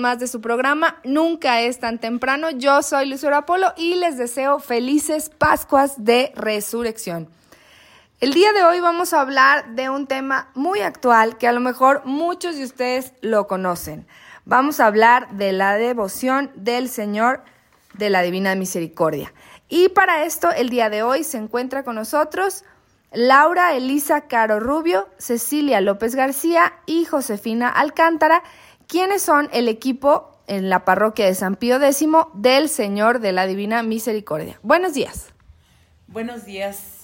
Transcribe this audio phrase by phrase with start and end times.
[0.00, 2.50] Más de su programa Nunca es tan temprano.
[2.50, 7.28] Yo soy Lucero Apolo y les deseo felices Pascuas de Resurrección.
[8.20, 11.60] El día de hoy vamos a hablar de un tema muy actual que a lo
[11.60, 14.06] mejor muchos de ustedes lo conocen.
[14.46, 17.42] Vamos a hablar de la devoción del Señor
[17.92, 19.34] de la Divina Misericordia.
[19.68, 22.64] Y para esto, el día de hoy se encuentra con nosotros
[23.12, 28.42] Laura Elisa Caro Rubio, Cecilia López García y Josefina Alcántara,
[28.86, 33.46] quienes son el equipo en la parroquia de San Pío X del Señor de la
[33.46, 34.58] Divina Misericordia.
[34.62, 35.26] Buenos días.
[36.08, 36.96] Buenos días.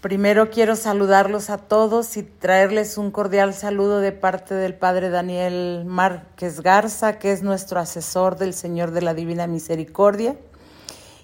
[0.00, 5.84] Primero quiero saludarlos a todos y traerles un cordial saludo de parte del Padre Daniel
[5.86, 10.36] Márquez Garza, que es nuestro asesor del Señor de la Divina Misericordia,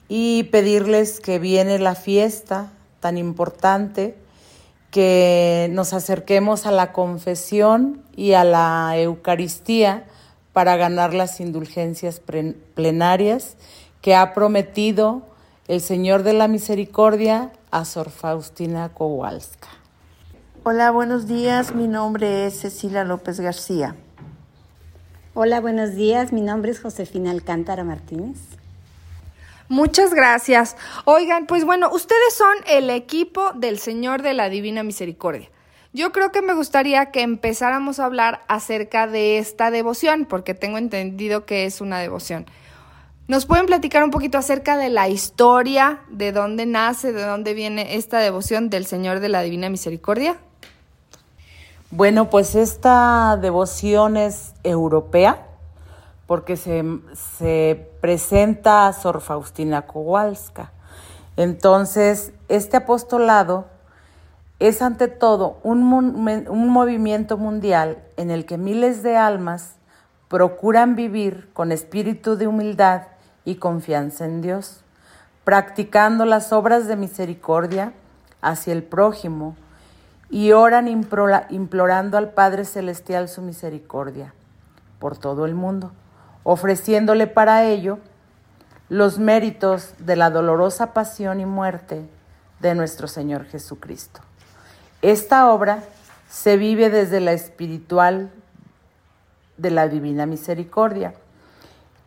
[0.08, 4.16] y pedirles que viene la fiesta tan importante,
[4.92, 10.04] que nos acerquemos a la confesión y a la Eucaristía
[10.52, 12.20] para ganar las indulgencias
[12.74, 13.56] plenarias
[14.02, 15.22] que ha prometido
[15.66, 19.68] el Señor de la Misericordia a Sor Faustina Kowalska.
[20.62, 21.74] Hola, buenos días.
[21.74, 23.96] Mi nombre es Cecilia López García.
[25.32, 26.34] Hola, buenos días.
[26.34, 28.36] Mi nombre es Josefina Alcántara Martínez.
[29.72, 30.76] Muchas gracias.
[31.06, 35.48] Oigan, pues bueno, ustedes son el equipo del Señor de la Divina Misericordia.
[35.94, 40.76] Yo creo que me gustaría que empezáramos a hablar acerca de esta devoción, porque tengo
[40.76, 42.44] entendido que es una devoción.
[43.28, 47.96] ¿Nos pueden platicar un poquito acerca de la historia, de dónde nace, de dónde viene
[47.96, 50.36] esta devoción del Señor de la Divina Misericordia?
[51.90, 55.46] Bueno, pues esta devoción es europea
[56.26, 56.84] porque se,
[57.38, 60.72] se presenta a Sor Faustina Kowalska.
[61.36, 63.66] Entonces, este apostolado
[64.58, 65.84] es ante todo un,
[66.68, 69.76] movimiento mundial en el que miles de almas
[70.26, 73.02] procuran vivir con espíritu de humildad
[73.44, 74.82] y confianza en Dios,
[75.44, 77.92] practicando las obras de misericordia
[78.40, 79.54] hacia el prójimo
[80.28, 84.34] y oran implora- implorando al Padre Celestial su misericordia
[84.98, 85.92] por todo el mundo,
[86.44, 87.98] ofreciéndole para ello
[88.88, 92.06] los méritos de la dolorosa pasión y muerte
[92.60, 94.20] de nuestro Señor Jesucristo.
[95.00, 95.82] Esta obra
[96.28, 98.30] se vive desde la espiritual
[99.56, 101.14] de la Divina Misericordia,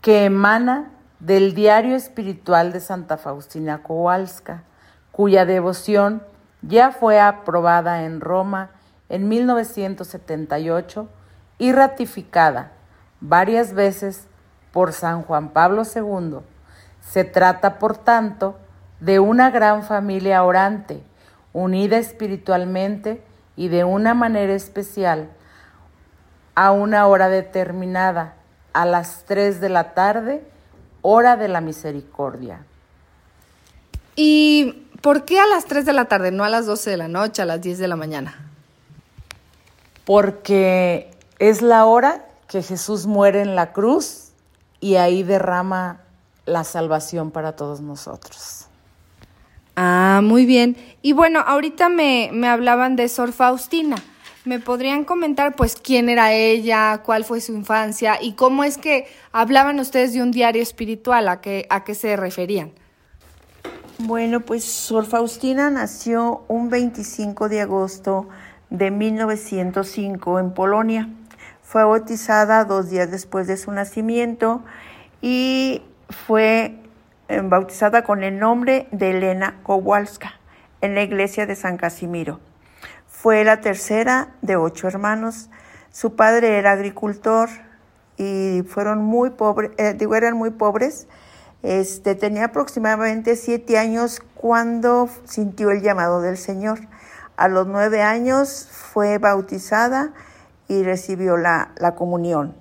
[0.01, 4.63] que emana del diario espiritual de Santa Faustina Kowalska,
[5.11, 6.21] cuya devoción
[6.61, 8.69] ya fue aprobada en Roma
[9.09, 11.07] en 1978
[11.57, 12.71] y ratificada
[13.21, 14.27] varias veces
[14.71, 16.39] por San Juan Pablo II.
[17.01, 18.57] Se trata, por tanto,
[18.99, 21.01] de una gran familia orante,
[21.53, 23.21] unida espiritualmente
[23.55, 25.29] y de una manera especial
[26.55, 28.35] a una hora determinada,
[28.73, 30.43] a las 3 de la tarde,
[31.01, 32.65] hora de la misericordia.
[34.15, 37.07] ¿Y por qué a las 3 de la tarde, no a las 12 de la
[37.07, 38.35] noche, a las 10 de la mañana?
[40.05, 44.31] Porque es la hora que Jesús muere en la cruz
[44.79, 46.01] y ahí derrama
[46.45, 48.67] la salvación para todos nosotros.
[49.75, 50.77] Ah, muy bien.
[51.01, 53.97] Y bueno, ahorita me, me hablaban de Sor Faustina.
[54.45, 59.07] ¿Me podrían comentar, pues, quién era ella, cuál fue su infancia y cómo es que
[59.31, 61.27] hablaban ustedes de un diario espiritual?
[61.27, 62.71] ¿A qué, a qué se referían?
[63.97, 68.27] Bueno, pues Sor Faustina nació un 25 de agosto
[68.69, 71.09] de 1905 en Polonia.
[71.65, 74.63] Fue bautizada dos días después de su nacimiento
[75.19, 75.81] y
[76.27, 76.79] fue
[77.27, 80.39] eh, bautizada con el nombre de Elena Kowalska.
[80.81, 82.39] en la iglesia de San Casimiro.
[83.07, 85.49] Fue la tercera de ocho hermanos.
[85.91, 87.49] Su padre era agricultor
[88.17, 91.07] y fueron muy pobres, eh, digo, eran muy pobres.
[91.63, 96.81] Este, tenía aproximadamente siete años cuando sintió el llamado del Señor.
[97.37, 100.13] A los nueve años fue bautizada
[100.67, 102.55] y recibió la, la comunión.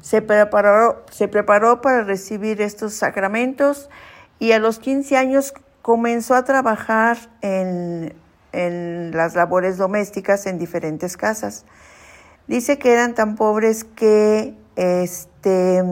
[0.00, 3.90] Se preparó, se preparó para recibir estos sacramentos
[4.38, 8.14] y a los 15 años comenzó a trabajar en,
[8.52, 11.64] en las labores domésticas en diferentes casas.
[12.46, 15.82] Dice que eran tan pobres que este,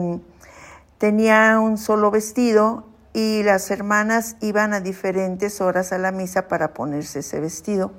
[0.97, 6.73] tenía un solo vestido y las hermanas iban a diferentes horas a la misa para
[6.73, 7.91] ponerse ese vestido.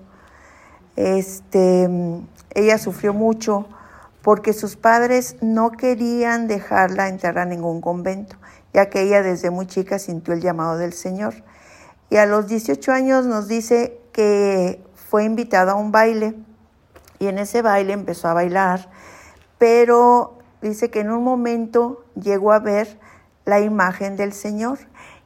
[0.99, 1.89] Este,
[2.55, 3.69] ella sufrió mucho
[4.21, 8.35] porque sus padres no querían dejarla entrar a ningún convento,
[8.75, 11.35] ya que ella desde muy chica sintió el llamado del Señor.
[12.11, 16.35] Y a los 18 años nos dice que fue invitada a un baile
[17.21, 18.91] y en ese baile empezó a bailar,
[19.57, 22.99] pero dice que en un momento llegó a ver
[23.45, 24.81] la imagen del Señor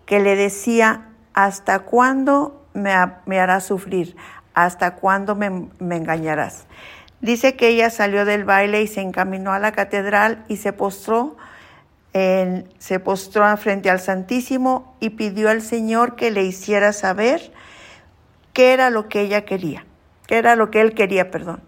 [0.04, 2.92] que le decía, ¿hasta cuándo me,
[3.24, 4.16] me harás sufrir?
[4.54, 6.66] ¿Hasta cuándo me, me engañarás?
[7.22, 11.36] Dice que ella salió del baile y se encaminó a la catedral y se postró,
[12.12, 17.52] en, se postró frente al Santísimo y pidió al Señor que le hiciera saber
[18.52, 19.86] qué era lo que ella quería,
[20.26, 21.62] qué era lo que él quería, perdón.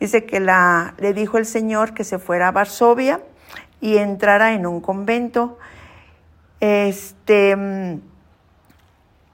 [0.00, 3.20] Dice que la, le dijo el Señor que se fuera a Varsovia
[3.80, 5.56] y entrara en un convento.
[6.58, 8.00] Este, mm,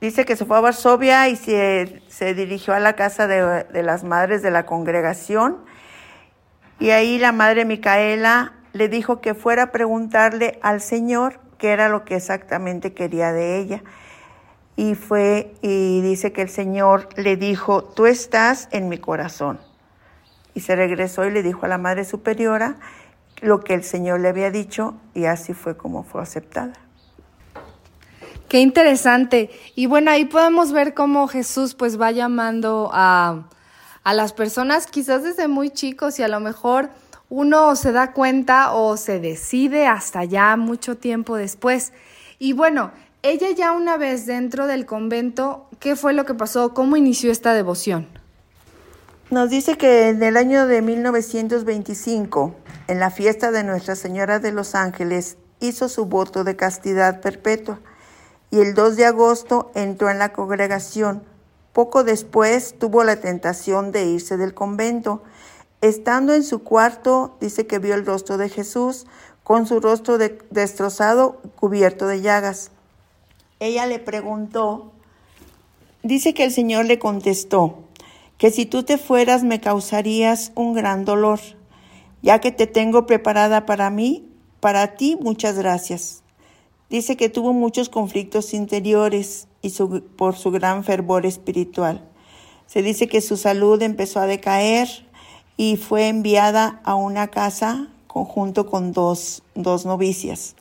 [0.03, 3.83] dice que se fue a Varsovia y se, se dirigió a la casa de, de
[3.85, 5.59] las madres de la congregación.
[6.81, 11.89] Y ahí la madre Micaela le dijo que fuera a preguntarle al Señor qué era
[11.89, 13.85] lo que exactamente quería de ella.
[14.75, 19.61] Y fue y dice que el Señor le dijo, tú estás en mi corazón.
[20.53, 22.75] Y se regresó y le dijo a la Madre Superiora
[23.41, 26.73] lo que el Señor le había dicho y así fue como fue aceptada.
[28.53, 29.49] Qué interesante.
[29.75, 33.49] Y bueno, ahí podemos ver cómo Jesús pues va llamando a,
[34.05, 36.91] a las personas quizás desde muy chicos y a lo mejor
[37.31, 41.95] uno se da cuenta o se decide hasta ya mucho tiempo después.
[42.39, 42.91] Y bueno,
[43.23, 46.75] ella ya una vez dentro del convento, ¿qué fue lo que pasó?
[46.75, 48.07] ¿Cómo inició esta devoción?
[49.31, 52.55] Nos dice que en el año de 1925,
[52.89, 57.81] en la fiesta de Nuestra Señora de los Ángeles, hizo su voto de castidad perpetua
[58.53, 61.23] y el 2 de agosto entró en la congregación.
[61.73, 65.23] Poco después tuvo la tentación de irse del convento.
[65.81, 69.07] Estando en su cuarto, dice que vio el rostro de Jesús
[69.43, 72.71] con su rostro de- destrozado, cubierto de llagas.
[73.59, 74.93] Ella le preguntó,
[76.03, 77.79] dice que el Señor le contestó,
[78.37, 81.41] que si tú te fueras me causarías un gran dolor,
[82.21, 84.29] ya que te tengo preparada para mí,
[84.61, 86.22] para ti muchas gracias.
[86.93, 89.71] Dice que tuvo muchos conflictos interiores y
[90.19, 92.07] por su gran fervor espiritual.
[92.67, 94.89] Se dice que su salud empezó a decaer
[95.57, 100.55] y fue enviada a una casa conjunto con dos, dos novicias.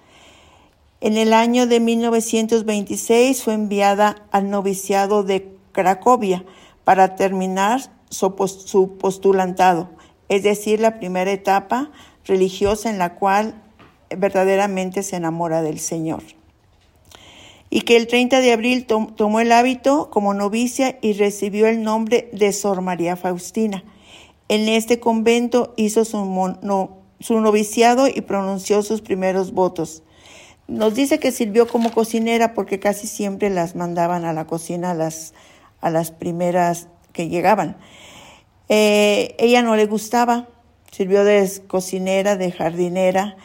[1.02, 6.46] En el año de 1926 fue enviada al noviciado de Cracovia
[6.86, 8.36] para terminar su
[8.98, 9.90] postulantado,
[10.30, 11.92] es decir, la primera etapa
[12.24, 13.62] religiosa en la cual
[14.18, 16.24] verdaderamente se enamora del Señor.
[17.70, 21.84] Y que el 30 de abril tom- tomó el hábito como novicia y recibió el
[21.84, 23.84] nombre de Sor María Faustina.
[24.50, 30.04] En este convento hizo su noviciado y pronunció sus primeros votos.
[30.68, 34.94] Nos dice que sirvió como cocinera porque casi siempre las mandaban a la cocina a
[34.94, 35.34] las,
[35.80, 37.78] a las primeras que llegaban.
[38.68, 40.48] Eh, ella no le gustaba,
[40.92, 43.38] sirvió de cocinera, de jardinera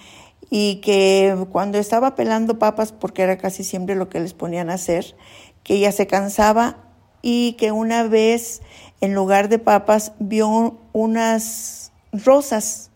[0.51, 4.75] y que cuando estaba pelando papas, porque era casi siempre lo que les ponían a
[4.75, 5.17] hacer,
[5.63, 6.79] que ella se cansaba
[7.23, 8.63] y que una vez
[9.01, 12.91] en lugar de papas vio unas rosas.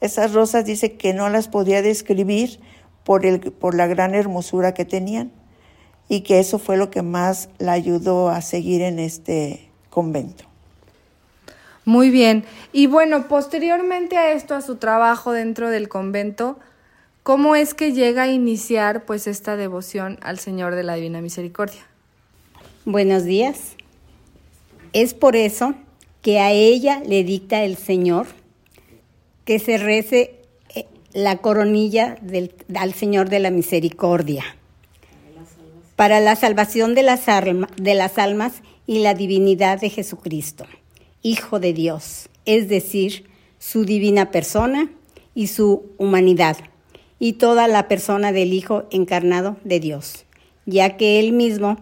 [0.00, 2.60] Esas rosas dice que no las podía describir
[3.04, 5.32] por, el, por la gran hermosura que tenían
[6.08, 10.44] y que eso fue lo que más la ayudó a seguir en este convento.
[11.84, 12.44] Muy bien.
[12.72, 16.58] Y bueno, posteriormente a esto, a su trabajo dentro del convento,
[17.26, 21.84] ¿cómo es que llega a iniciar pues esta devoción al Señor de la Divina Misericordia?
[22.84, 23.74] Buenos días.
[24.92, 25.74] Es por eso
[26.22, 28.28] que a ella le dicta el Señor
[29.44, 30.36] que se rece
[30.72, 34.44] eh, la coronilla del, al Señor de la Misericordia.
[35.96, 40.64] para la salvación de las, de las almas y la divinidad de Jesucristo,
[41.22, 43.28] Hijo de Dios, es decir,
[43.58, 44.92] su divina persona
[45.34, 46.56] y su humanidad,
[47.18, 50.26] y toda la persona del Hijo encarnado de Dios,
[50.66, 51.78] ya que Él mismo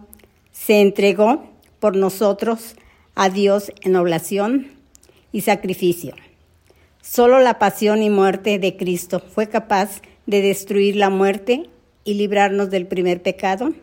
[0.51, 1.49] se entregó
[1.79, 2.75] por nosotros
[3.15, 4.71] a Dios en oblación
[5.31, 6.15] y sacrificio.
[7.01, 11.69] Solo la pasión y muerte de Cristo fue capaz de destruir la muerte
[12.03, 13.73] y librarnos del primer pecado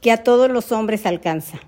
[0.00, 1.60] que a todos los hombres alcanza.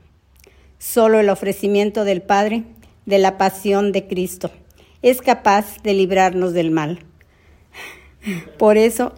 [0.79, 2.65] Solo el ofrecimiento del Padre
[3.07, 4.51] de la pasión de Cristo
[5.03, 7.01] es capaz de librarnos del mal.
[8.59, 9.13] Por eso,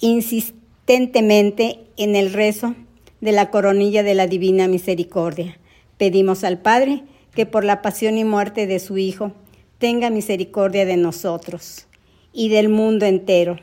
[0.00, 2.74] insistentemente en el rezo
[3.20, 5.58] de la coronilla de la Divina Misericordia,
[5.98, 9.32] pedimos al Padre que por la pasión y muerte de su Hijo
[9.78, 11.86] tenga misericordia de nosotros
[12.32, 13.58] y del mundo entero.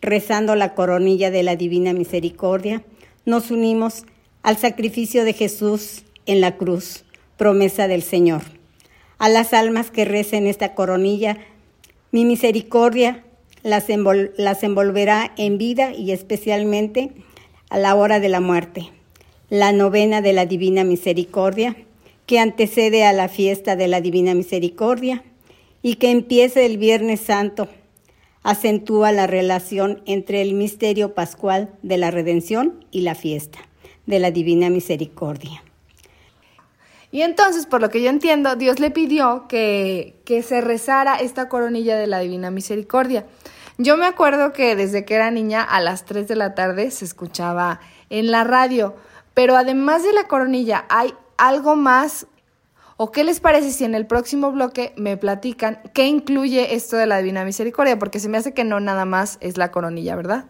[0.00, 2.84] Rezando la coronilla de la Divina Misericordia,
[3.24, 4.04] nos unimos
[4.42, 7.04] al sacrificio de Jesús en la cruz,
[7.36, 8.42] promesa del Señor.
[9.18, 11.38] A las almas que recen esta coronilla,
[12.12, 13.23] mi misericordia
[13.64, 17.10] las, envol- las envolverá en vida y especialmente
[17.70, 18.92] a la hora de la muerte.
[19.50, 21.74] La novena de la Divina Misericordia,
[22.26, 25.24] que antecede a la fiesta de la Divina Misericordia
[25.82, 27.68] y que empieza el Viernes Santo,
[28.42, 33.58] acentúa la relación entre el misterio pascual de la redención y la fiesta
[34.06, 35.62] de la Divina Misericordia.
[37.10, 41.48] Y entonces, por lo que yo entiendo, Dios le pidió que, que se rezara esta
[41.48, 43.24] coronilla de la Divina Misericordia.
[43.76, 47.04] Yo me acuerdo que desde que era niña a las 3 de la tarde se
[47.04, 48.94] escuchaba en la radio,
[49.34, 52.28] pero además de la coronilla, ¿hay algo más?
[52.96, 57.06] ¿O qué les parece si en el próximo bloque me platican qué incluye esto de
[57.06, 57.98] la Divina Misericordia?
[57.98, 60.44] Porque se me hace que no nada más es la coronilla, ¿verdad?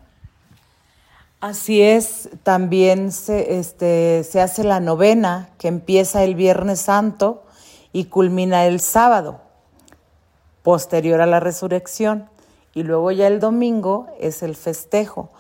[1.41, 7.43] Así es, también se, este, se hace la novena que empieza el Viernes Santo
[7.93, 9.41] y culmina el sábado,
[10.63, 12.29] posterior a la resurrección.
[12.75, 15.31] Y luego ya el domingo es el festejo.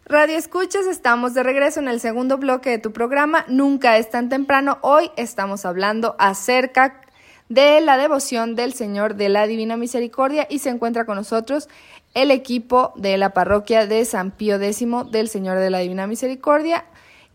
[0.05, 3.43] Radio Escuchas, estamos de regreso en el segundo bloque de tu programa.
[3.47, 4.77] Nunca es tan temprano.
[4.81, 7.01] Hoy estamos hablando acerca
[7.49, 11.69] de la devoción del Señor de la Divina Misericordia y se encuentra con nosotros
[12.13, 16.85] el equipo de la parroquia de San Pío X del Señor de la Divina Misericordia.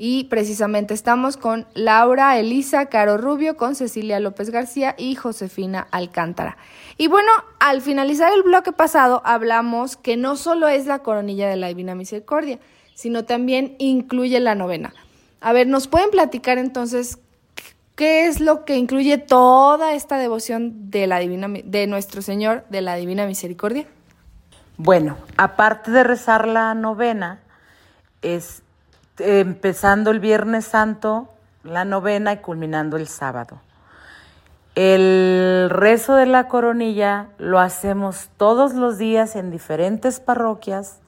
[0.04, 6.56] Y precisamente estamos con Laura Elisa Caro Rubio, con Cecilia López García y Josefina Alcántara.
[6.99, 7.30] Y bueno,
[7.61, 11.94] al finalizar el bloque pasado hablamos que no solo es la coronilla de la Divina
[11.94, 12.59] Misericordia,
[12.94, 14.92] sino también incluye la novena.
[15.40, 17.21] A ver, ¿nos pueden platicar entonces
[17.94, 22.80] qué es lo que incluye toda esta devoción de la Divina de nuestro Señor de
[22.80, 23.87] la Divina Misericordia?
[24.78, 27.40] Bueno, aparte de rezar la novena,
[28.21, 28.64] es
[29.19, 31.28] empezando el Viernes Santo,
[31.64, 33.61] la novena y culminando el sábado.
[34.75, 40.99] El rezo de la coronilla lo hacemos todos los días en diferentes parroquias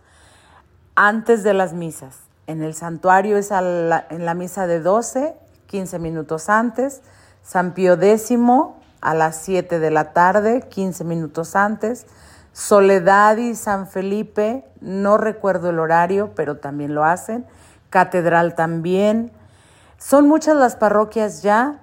[0.97, 2.19] antes de las misas.
[2.47, 3.89] En el santuario es en
[4.27, 5.35] la misa de 12,
[5.67, 7.01] 15 minutos antes.
[7.43, 8.35] San Pío X
[9.01, 12.07] a las 7 de la tarde, 15 minutos antes.
[12.53, 17.47] Soledad y San Felipe, no recuerdo el horario, pero también lo hacen.
[17.95, 19.31] Catedral también.
[19.99, 21.79] Son muchas las parroquias ya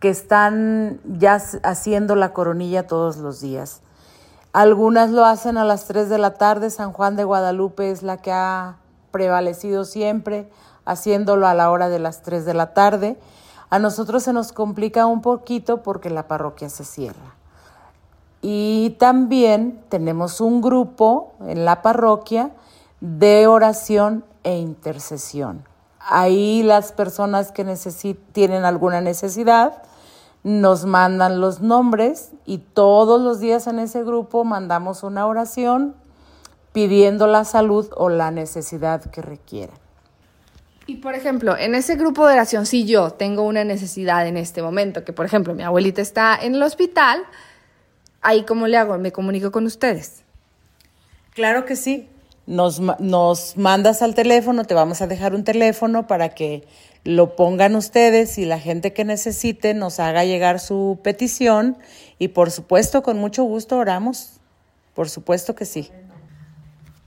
[0.00, 3.80] que están ya haciendo la coronilla todos los días.
[4.52, 8.18] Algunas lo hacen a las 3 de la tarde, San Juan de Guadalupe es la
[8.18, 8.76] que ha
[9.12, 10.50] prevalecido siempre,
[10.84, 13.18] haciéndolo a la hora de las 3 de la tarde.
[13.70, 17.34] A nosotros se nos complica un poquito porque la parroquia se cierra.
[18.42, 22.50] Y también tenemos un grupo en la parroquia
[23.00, 25.64] de oración e intercesión.
[25.98, 29.82] Ahí las personas que necesi- tienen alguna necesidad
[30.44, 35.96] nos mandan los nombres y todos los días en ese grupo mandamos una oración
[36.72, 39.76] pidiendo la salud o la necesidad que requieran.
[40.86, 44.62] Y por ejemplo, en ese grupo de oración, si yo tengo una necesidad en este
[44.62, 47.24] momento, que por ejemplo mi abuelita está en el hospital,
[48.22, 50.22] ahí cómo le hago, me comunico con ustedes.
[51.34, 52.08] Claro que sí.
[52.46, 56.64] Nos, ma- nos mandas al teléfono, te vamos a dejar un teléfono para que
[57.04, 61.76] lo pongan ustedes y la gente que necesite nos haga llegar su petición
[62.18, 64.40] y por supuesto con mucho gusto oramos,
[64.94, 65.90] por supuesto que sí.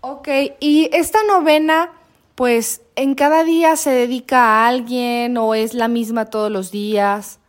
[0.01, 0.29] Ok,
[0.61, 1.91] y esta novena,
[2.35, 7.39] pues, ¿en cada día se dedica a alguien o es la misma todos los días?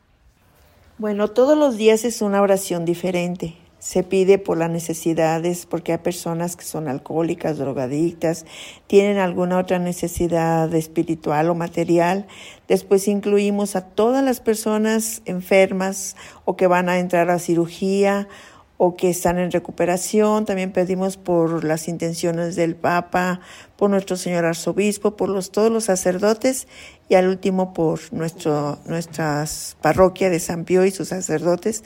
[0.98, 3.54] Bueno, todos los días es una oración diferente.
[3.80, 8.44] Se pide por las necesidades, porque hay personas que son alcohólicas, drogadictas,
[8.86, 12.26] tienen alguna otra necesidad espiritual o material.
[12.68, 18.28] Después incluimos a todas las personas enfermas o que van a entrar a cirugía
[18.76, 20.44] o que están en recuperación.
[20.44, 23.40] También pedimos por las intenciones del Papa,
[23.76, 26.68] por nuestro señor arzobispo, por los, todos los sacerdotes
[27.10, 31.82] y al último por nuestro, nuestras parroquia de San Pío y sus sacerdotes.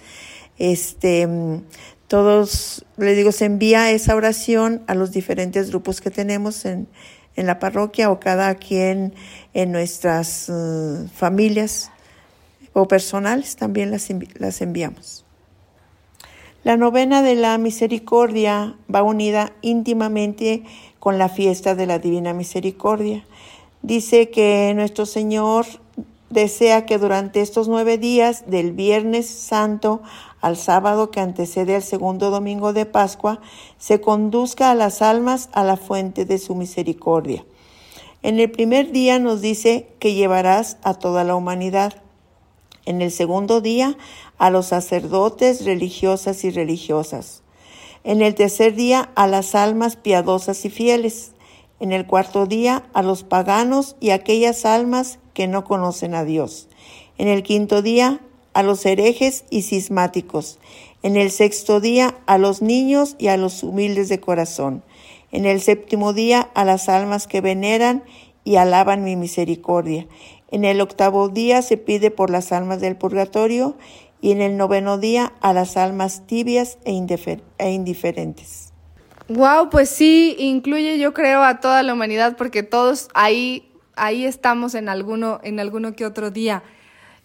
[0.59, 1.26] Este,
[2.09, 6.88] todos, les digo, se envía esa oración a los diferentes grupos que tenemos en,
[7.37, 9.14] en la parroquia o cada quien
[9.54, 11.90] en nuestras eh, familias
[12.75, 15.25] o personales también las, las enviamos.
[16.64, 20.64] La novena de la misericordia va unida íntimamente
[20.99, 23.25] con la fiesta de la Divina Misericordia.
[23.85, 25.67] Dice que nuestro Señor
[26.31, 30.00] desea que durante estos nueve días, del Viernes Santo
[30.41, 33.43] al sábado que antecede al segundo domingo de Pascua,
[33.76, 37.45] se conduzca a las almas a la fuente de su misericordia.
[38.23, 42.03] En el primer día nos dice que llevarás a toda la humanidad.
[42.87, 43.99] En el segundo día
[44.38, 47.43] a los sacerdotes, religiosas y religiosas.
[48.03, 51.34] En el tercer día a las almas piadosas y fieles.
[51.85, 56.67] En el cuarto día a los paganos y aquellas almas que no conocen a Dios.
[57.19, 58.23] En el quinto día
[58.55, 60.59] a los herejes y cismáticos.
[61.03, 64.83] En el sexto día a los niños y a los humildes de corazón.
[65.31, 68.03] En el séptimo día a las almas que veneran
[68.45, 70.07] y alaban mi misericordia.
[70.50, 73.76] En el octavo día se pide por las almas del purgatorio
[74.23, 76.92] y en el noveno día a las almas tibias e,
[77.59, 78.63] e indiferentes.
[79.29, 84.75] Wow, pues sí, incluye yo creo a toda la humanidad porque todos ahí, ahí estamos
[84.75, 86.63] en alguno, en alguno que otro día.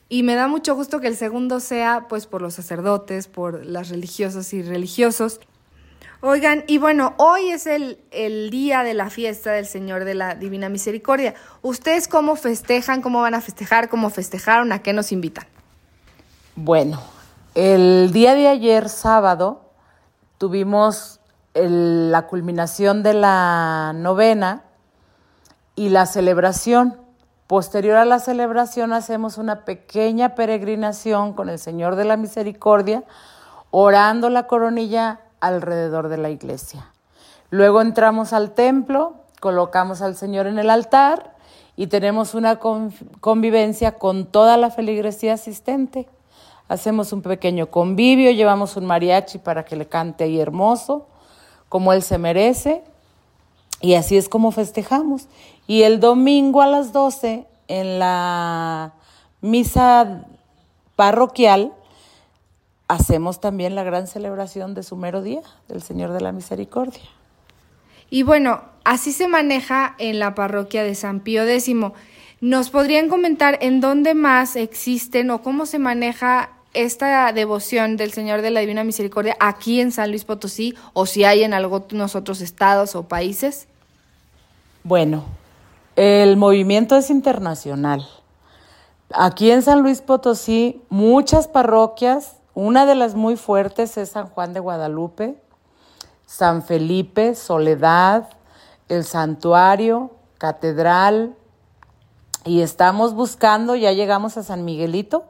[0.07, 3.89] Y me da mucho gusto que el segundo sea pues por los sacerdotes, por las
[3.89, 5.41] religiosas y religiosos.
[6.21, 10.35] Oigan, y bueno, hoy es el, el día de la fiesta del Señor de la
[10.35, 11.35] Divina Misericordia.
[11.61, 13.01] ¿Ustedes cómo festejan?
[13.01, 13.89] ¿Cómo van a festejar?
[13.89, 14.71] ¿Cómo festejaron?
[14.71, 15.45] ¿A qué nos invitan?
[16.55, 17.01] Bueno,
[17.55, 19.71] el día de ayer, sábado,
[20.37, 21.18] tuvimos
[21.67, 24.63] la culminación de la novena
[25.75, 26.97] y la celebración.
[27.47, 33.03] Posterior a la celebración hacemos una pequeña peregrinación con el Señor de la Misericordia,
[33.71, 36.91] orando la coronilla alrededor de la iglesia.
[37.49, 41.33] Luego entramos al templo, colocamos al Señor en el altar
[41.75, 46.07] y tenemos una convivencia con toda la feligresía asistente.
[46.67, 51.07] Hacemos un pequeño convivio, llevamos un mariachi para que le cante ahí hermoso,
[51.69, 52.83] como él se merece,
[53.81, 55.27] y así es como festejamos.
[55.67, 58.93] Y el domingo a las 12, en la
[59.41, 60.25] misa
[60.95, 61.73] parroquial,
[62.87, 67.03] hacemos también la gran celebración de su mero día, del Señor de la Misericordia.
[68.09, 71.75] Y bueno, así se maneja en la parroquia de San Pío X.
[72.41, 78.41] ¿Nos podrían comentar en dónde más existen o cómo se maneja esta devoción del Señor
[78.41, 82.41] de la Divina Misericordia aquí en San Luis Potosí o si hay en algunos otros
[82.41, 83.67] estados o países?
[84.83, 85.25] Bueno,
[85.95, 88.07] el movimiento es internacional.
[89.11, 94.53] Aquí en San Luis Potosí, muchas parroquias, una de las muy fuertes es San Juan
[94.53, 95.35] de Guadalupe,
[96.25, 98.29] San Felipe, Soledad,
[98.87, 101.35] el Santuario, Catedral,
[102.45, 105.25] y estamos buscando, ya llegamos a San Miguelito,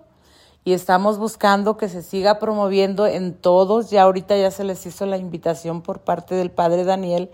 [0.63, 5.05] y estamos buscando que se siga promoviendo en todos, ya ahorita ya se les hizo
[5.05, 7.29] la invitación por parte del Padre Daniel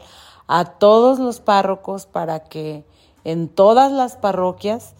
[0.48, 2.86] a todos los párrocos para que
[3.24, 4.94] en todas las parroquias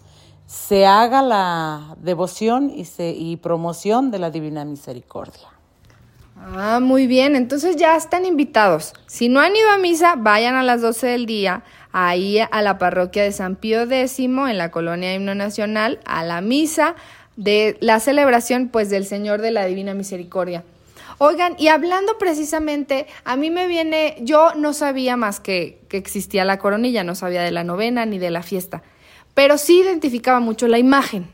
[0.46, 5.48] se haga la devoción y, se, y promoción de la Divina Misericordia.
[6.38, 8.92] Ah, muy bien, entonces ya están invitados.
[9.06, 12.76] Si no han ido a misa, vayan a las 12 del día, ahí a la
[12.78, 16.94] parroquia de San Pío X, en la colonia Himno Nacional, a la misa
[17.36, 20.64] de la celebración pues del Señor de la Divina Misericordia.
[21.18, 26.44] Oigan, y hablando precisamente, a mí me viene, yo no sabía más que, que existía
[26.44, 28.82] la coronilla, no sabía de la novena ni de la fiesta,
[29.32, 31.28] pero sí identificaba mucho la imagen.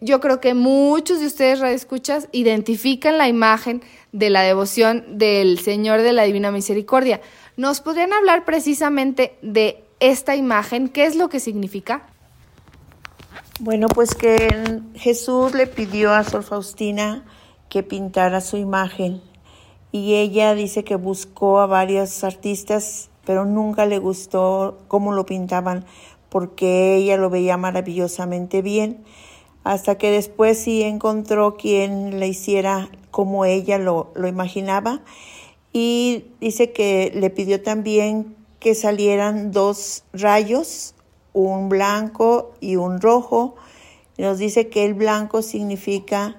[0.00, 6.02] yo creo que muchos de ustedes radioescuchas identifican la imagen de la devoción del Señor
[6.02, 7.20] de la Divina Misericordia.
[7.56, 10.88] ¿Nos podrían hablar precisamente de esta imagen?
[10.88, 12.11] ¿Qué es lo que significa?
[13.64, 17.24] Bueno, pues que Jesús le pidió a Sor Faustina
[17.68, 19.22] que pintara su imagen
[19.92, 25.84] y ella dice que buscó a varios artistas, pero nunca le gustó cómo lo pintaban
[26.28, 29.04] porque ella lo veía maravillosamente bien,
[29.62, 35.02] hasta que después sí encontró quien le hiciera como ella lo, lo imaginaba
[35.72, 40.96] y dice que le pidió también que salieran dos rayos,
[41.32, 43.56] un blanco y un rojo.
[44.18, 46.36] Nos dice que el blanco significa,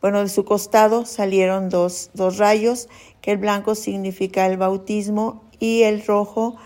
[0.00, 2.88] bueno, de su costado salieron dos, dos rayos,
[3.20, 6.56] que el blanco significa el bautismo y el rojo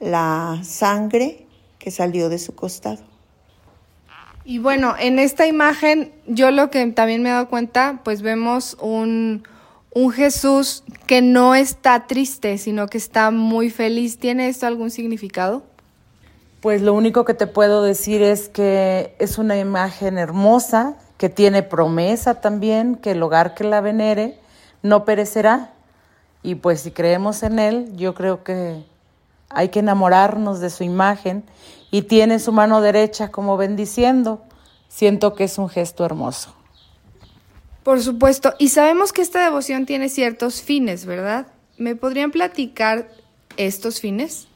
[0.00, 1.46] la sangre
[1.78, 3.02] que salió de su costado.
[4.44, 8.76] Y bueno, en esta imagen yo lo que también me he dado cuenta, pues vemos
[8.80, 9.42] un,
[9.94, 14.18] un Jesús que no está triste, sino que está muy feliz.
[14.18, 15.62] ¿Tiene esto algún significado?
[16.64, 21.62] Pues lo único que te puedo decir es que es una imagen hermosa, que tiene
[21.62, 24.38] promesa también, que el hogar que la venere
[24.82, 25.74] no perecerá.
[26.42, 28.82] Y pues si creemos en Él, yo creo que
[29.50, 31.44] hay que enamorarnos de su imagen
[31.90, 34.40] y tiene su mano derecha como bendiciendo.
[34.88, 36.54] Siento que es un gesto hermoso.
[37.82, 41.46] Por supuesto, y sabemos que esta devoción tiene ciertos fines, ¿verdad?
[41.76, 43.10] ¿Me podrían platicar
[43.58, 44.48] estos fines?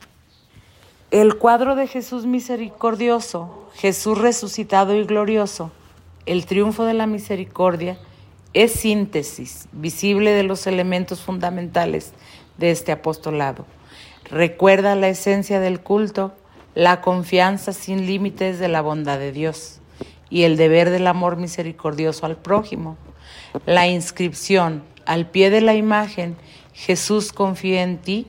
[1.10, 5.70] El cuadro de Jesús misericordioso, Jesús resucitado y glorioso,
[6.26, 7.96] el triunfo de la misericordia,
[8.52, 12.12] es síntesis visible de los elementos fundamentales
[12.58, 13.64] de este apostolado.
[14.30, 16.34] Recuerda la esencia del culto,
[16.74, 19.80] la confianza sin límites de la bondad de Dios
[20.28, 22.98] y el deber del amor misericordioso al prójimo.
[23.64, 26.36] La inscripción al pie de la imagen,
[26.74, 28.26] Jesús confía en ti,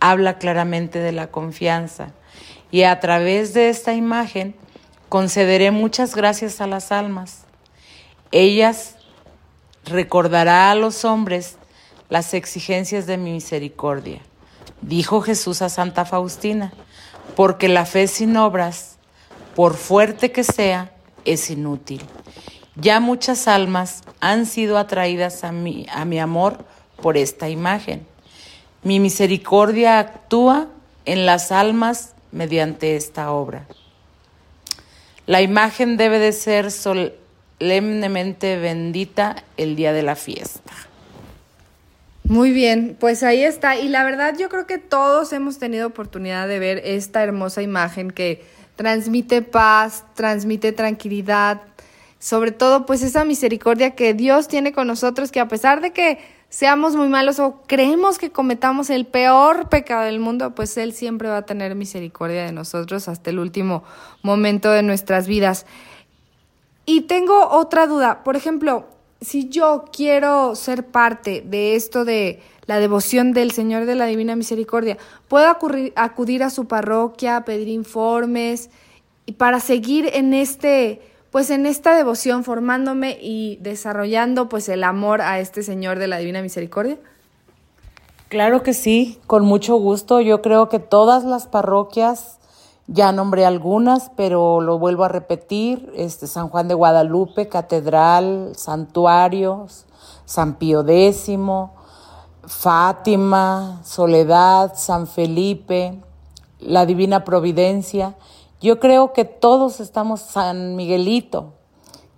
[0.00, 2.12] habla claramente de la confianza.
[2.70, 4.54] Y a través de esta imagen
[5.08, 7.44] concederé muchas gracias a las almas.
[8.32, 8.96] Ellas
[9.84, 11.56] recordará a los hombres
[12.08, 14.20] las exigencias de mi misericordia.
[14.82, 16.72] Dijo Jesús a Santa Faustina,
[17.36, 18.96] porque la fe sin obras,
[19.54, 20.92] por fuerte que sea,
[21.24, 22.02] es inútil.
[22.76, 26.64] Ya muchas almas han sido atraídas a mi, a mi amor
[27.02, 28.06] por esta imagen.
[28.82, 30.68] Mi misericordia actúa
[31.04, 33.66] en las almas mediante esta obra.
[35.26, 40.72] La imagen debe de ser solemnemente bendita el día de la fiesta.
[42.24, 43.76] Muy bien, pues ahí está.
[43.76, 48.10] Y la verdad yo creo que todos hemos tenido oportunidad de ver esta hermosa imagen
[48.10, 48.44] que
[48.76, 51.60] transmite paz, transmite tranquilidad,
[52.20, 56.18] sobre todo pues esa misericordia que Dios tiene con nosotros, que a pesar de que
[56.50, 61.30] seamos muy malos o creemos que cometamos el peor pecado del mundo, pues Él siempre
[61.30, 63.82] va a tener misericordia de nosotros hasta el último
[64.22, 65.64] momento de nuestras vidas.
[66.84, 68.86] Y tengo otra duda, por ejemplo,
[69.22, 74.36] si yo quiero ser parte de esto de la devoción del Señor de la Divina
[74.36, 75.46] Misericordia, ¿puedo
[75.96, 78.68] acudir a su parroquia, pedir informes
[79.24, 85.20] y para seguir en este pues en esta devoción formándome y desarrollando pues el amor
[85.20, 86.98] a este Señor de la Divina Misericordia?
[88.28, 90.20] Claro que sí, con mucho gusto.
[90.20, 92.38] Yo creo que todas las parroquias,
[92.86, 99.86] ya nombré algunas, pero lo vuelvo a repetir, este San Juan de Guadalupe, Catedral, Santuarios,
[100.24, 101.28] San Pío X,
[102.44, 106.00] Fátima, Soledad, San Felipe,
[106.60, 108.14] la Divina Providencia,
[108.60, 111.54] yo creo que todos estamos, San Miguelito,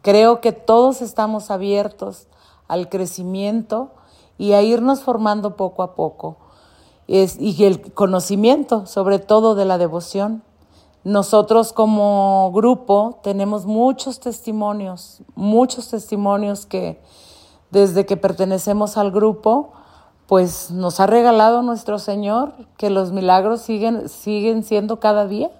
[0.02, 2.26] creo que todos estamos abiertos
[2.68, 3.90] al crecimiento
[4.38, 6.38] y a irnos formando poco a poco.
[7.06, 10.42] y el conocimiento, sobre todo de la devoción.
[11.04, 17.02] Nosotros como grupo tenemos muchos testimonios, muchos testimonios que
[17.70, 19.72] desde que pertenecemos al grupo,
[20.26, 25.50] pues nos ha regalado nuestro Señor, que los milagros siguen, siguen siendo cada día.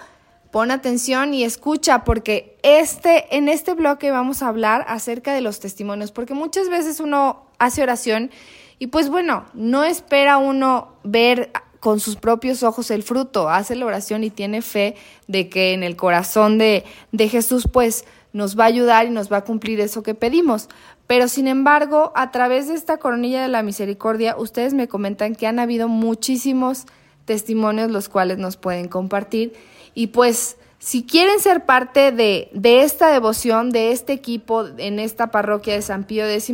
[0.52, 5.58] pon atención y escucha porque este, en este bloque vamos a hablar acerca de los
[5.58, 8.30] testimonios, porque muchas veces uno hace oración
[8.78, 11.50] y pues bueno, no espera uno ver
[11.86, 14.96] con sus propios ojos el fruto, hace la oración y tiene fe
[15.28, 19.30] de que en el corazón de, de Jesús pues nos va a ayudar y nos
[19.30, 20.68] va a cumplir eso que pedimos.
[21.06, 25.46] Pero sin embargo, a través de esta coronilla de la misericordia, ustedes me comentan que
[25.46, 26.86] han habido muchísimos
[27.24, 29.52] testimonios los cuales nos pueden compartir
[29.94, 35.30] y pues si quieren ser parte de, de, esta devoción, de este equipo en esta
[35.30, 36.52] parroquia de San Pío X,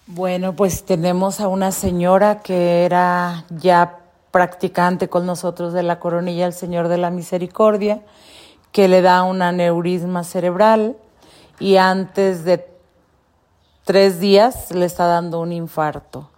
[0.09, 3.99] Bueno, pues tenemos a una señora que era ya
[4.31, 8.03] practicante con nosotros de la coronilla, el Señor de la Misericordia,
[8.71, 10.97] que le da un aneurisma cerebral
[11.59, 12.65] y antes de
[13.85, 16.31] tres días le está dando un infarto.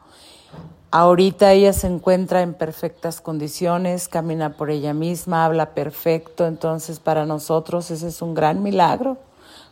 [0.91, 7.27] Ahorita ella se encuentra en perfectas condiciones, camina por ella misma, habla perfecto, entonces para
[7.27, 9.19] nosotros ese es un gran milagro,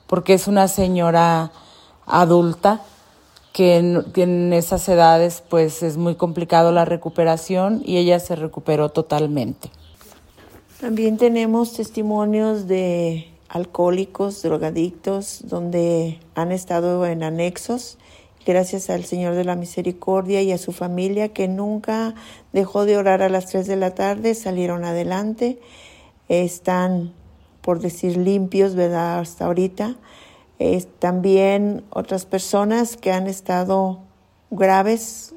[0.06, 1.50] porque es una señora
[2.04, 2.82] adulta
[3.56, 9.70] que en, esas edades pues es muy complicado la recuperación y ella se recuperó totalmente.
[10.78, 17.96] También tenemos testimonios de alcohólicos, drogadictos, donde han estado en anexos
[18.44, 22.14] gracias al Señor de la Misericordia y a su familia que nunca
[22.52, 25.58] dejó de orar a las 3 de la tarde, salieron adelante,
[26.28, 27.14] están,
[27.62, 29.20] por decir, limpios, ¿verdad?
[29.20, 29.96] Hasta ahorita.
[30.98, 34.00] También otras personas que han estado
[34.50, 35.34] graves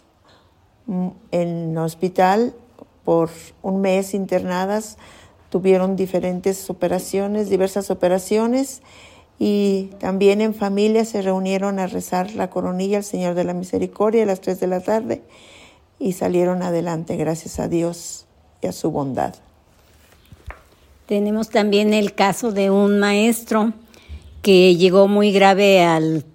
[0.88, 2.53] mm, en hospital
[3.03, 3.29] por
[3.62, 4.97] un mes internadas,
[5.49, 8.82] tuvieron diferentes operaciones, diversas operaciones
[9.39, 14.23] y también en familia se reunieron a rezar la coronilla al Señor de la Misericordia
[14.23, 15.23] a las 3 de la tarde
[15.97, 18.25] y salieron adelante gracias a Dios
[18.62, 19.36] y a su bondad.
[21.08, 23.73] Tenemos también el caso de un maestro
[24.41, 26.25] que llegó muy grave al,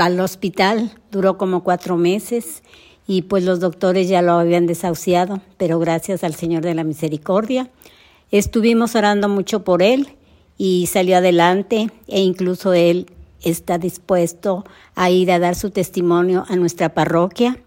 [0.00, 2.62] al hospital, duró como cuatro meses
[3.06, 7.70] y pues los doctores ya lo habían desahuciado, pero gracias al Señor de la Misericordia.
[8.30, 10.08] Estuvimos orando mucho por él
[10.56, 13.06] y salió adelante e incluso él
[13.42, 17.58] está dispuesto a ir a dar su testimonio a nuestra parroquia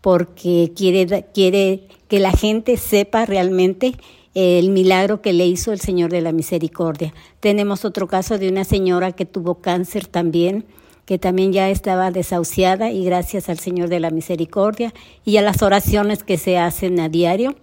[0.00, 3.96] porque quiere, quiere que la gente sepa realmente
[4.36, 7.14] el milagro que le hizo el Señor de la Misericordia.
[7.40, 10.66] Tenemos otro caso de una señora que tuvo cáncer también,
[11.06, 14.92] que también ya estaba desahuciada y gracias al Señor de la Misericordia
[15.24, 17.56] y a las oraciones que se hacen a diario,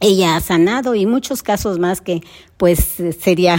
[0.00, 2.20] ella ha sanado y muchos casos más que
[2.58, 3.56] pues sería,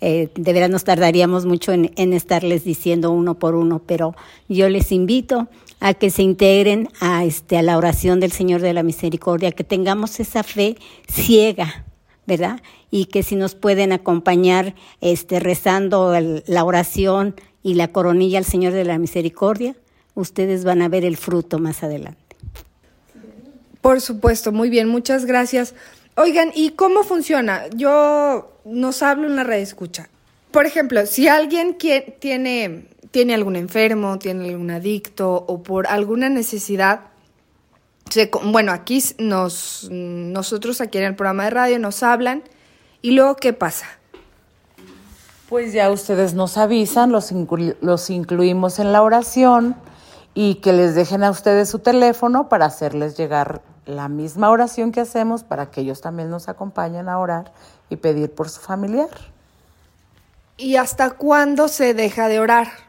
[0.00, 4.16] eh, de verdad nos tardaríamos mucho en, en, estarles diciendo uno por uno, pero
[4.48, 5.46] yo les invito
[5.80, 9.64] a que se integren a, este, a la oración del Señor de la Misericordia, que
[9.64, 10.76] tengamos esa fe
[11.08, 11.84] ciega,
[12.26, 12.60] ¿verdad?
[12.90, 16.14] Y que si nos pueden acompañar este, rezando
[16.46, 19.76] la oración y la coronilla al Señor de la Misericordia,
[20.14, 22.28] ustedes van a ver el fruto más adelante.
[23.80, 25.74] Por supuesto, muy bien, muchas gracias.
[26.16, 27.68] Oigan, ¿y cómo funciona?
[27.68, 30.08] Yo nos hablo en la red escucha.
[30.50, 31.76] Por ejemplo, si alguien
[32.20, 37.00] tiene, tiene algún enfermo, tiene algún adicto o por alguna necesidad,
[38.10, 42.42] se, bueno, aquí nos, nosotros aquí en el programa de radio nos hablan
[43.02, 43.86] y luego, ¿qué pasa?
[45.48, 49.76] Pues ya ustedes nos avisan, los, inclu los incluimos en la oración
[50.34, 55.00] y que les dejen a ustedes su teléfono para hacerles llegar la misma oración que
[55.00, 57.52] hacemos para que ellos también nos acompañen a orar
[57.88, 59.08] y pedir por su familiar.
[60.58, 62.87] ¿Y hasta cuándo se deja de orar?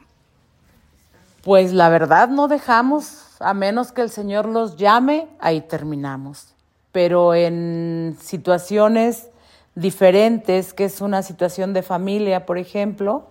[1.44, 6.54] Pues la verdad no dejamos, a menos que el Señor los llame, ahí terminamos.
[6.92, 9.30] Pero en situaciones
[9.76, 13.28] diferentes, que es una situación de familia, por ejemplo,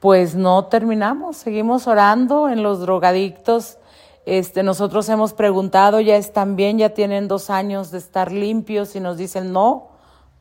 [0.00, 3.78] pues no terminamos, seguimos orando en los drogadictos.
[4.26, 9.00] Este, nosotros hemos preguntado, ya están bien, ya tienen dos años de estar limpios y
[9.00, 9.88] nos dicen no,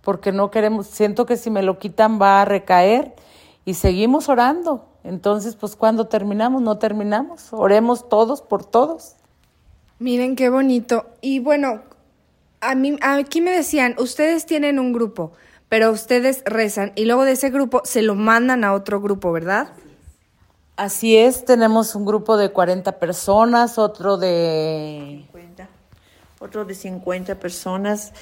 [0.01, 3.15] porque no queremos, siento que si me lo quitan va a recaer
[3.67, 4.87] y seguimos orando.
[5.03, 9.17] Entonces, pues cuando terminamos, no terminamos, oremos todos por todos.
[9.99, 11.05] Miren qué bonito.
[11.19, 11.81] Y bueno,
[12.61, 15.33] a mí aquí me decían, ustedes tienen un grupo,
[15.67, 19.67] pero ustedes rezan y luego de ese grupo se lo mandan a otro grupo, ¿verdad?
[20.77, 25.36] Así es, tenemos un grupo de 40 personas, otro de 50,
[26.39, 28.13] otro de 50 personas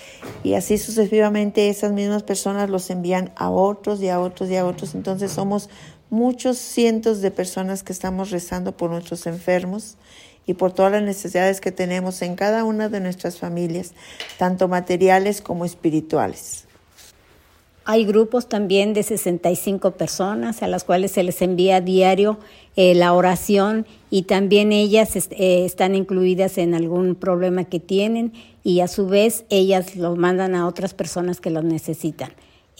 [0.43, 4.65] y así sucesivamente esas mismas personas los envían a otros y a otros y a
[4.65, 4.95] otros.
[4.95, 5.69] Entonces somos
[6.09, 9.97] muchos cientos de personas que estamos rezando por nuestros enfermos
[10.45, 13.93] y por todas las necesidades que tenemos en cada una de nuestras familias,
[14.37, 16.64] tanto materiales como espirituales.
[17.87, 22.39] Hay grupos también de 65 personas a las cuales se les envía a diario
[22.75, 28.79] eh, la oración y también ellas eh, están incluidas en algún problema que tienen y
[28.79, 32.31] a su vez ellas lo mandan a otras personas que lo necesitan.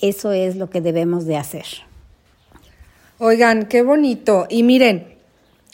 [0.02, 1.66] Eso es lo que debemos de hacer.
[3.20, 4.48] Oigan, qué bonito.
[4.50, 5.16] Y miren,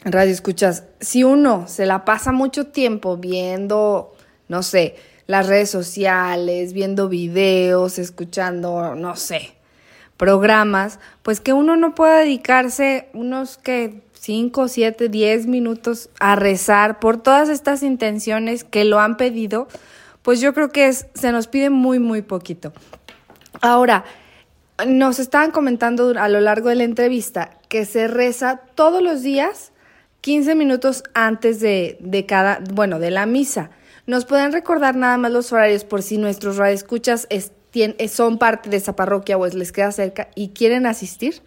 [0.04, 4.12] Radio Escuchas, si uno se la pasa mucho tiempo viendo,
[4.48, 4.96] no sé,
[5.32, 9.54] las redes sociales, viendo videos, escuchando, no sé,
[10.18, 17.00] programas, pues que uno no pueda dedicarse unos que 5, 7, 10 minutos a rezar
[17.00, 19.68] por todas estas intenciones que lo han pedido,
[20.20, 22.74] pues yo creo que es, se nos pide muy, muy poquito.
[23.62, 24.04] Ahora,
[24.86, 29.72] nos estaban comentando a lo largo de la entrevista que se reza todos los días
[30.20, 33.70] 15 minutos antes de, de cada, bueno, de la misa.
[34.04, 37.52] ¿Nos pueden recordar nada más los horarios por si nuestros radioescuchas es,
[38.10, 41.40] son parte de esa parroquia o les queda cerca y quieren asistir?